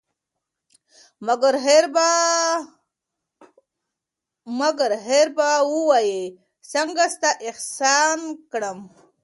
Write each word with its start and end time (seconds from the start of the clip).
مگر 4.61 4.95
هېر 5.07 5.27
به 5.37 5.49
وایه 5.75 6.23
څنگه 6.71 7.05
ستا 7.15 7.31
احسان 7.49 8.19
کړم 8.51 8.79